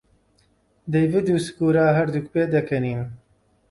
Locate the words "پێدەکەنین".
2.33-3.01